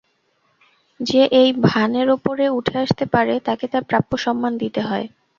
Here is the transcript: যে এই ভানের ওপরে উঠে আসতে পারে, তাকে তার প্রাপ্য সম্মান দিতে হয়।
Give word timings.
যে 0.99 1.21
এই 1.33 1.49
ভানের 1.67 2.07
ওপরে 2.09 2.45
উঠে 2.49 2.75
আসতে 2.77 3.05
পারে, 3.05 3.33
তাকে 3.39 3.65
তার 3.67 3.83
প্রাপ্য 3.83 4.11
সম্মান 4.17 4.53
দিতে 4.57 4.81
হয়। 4.81 5.05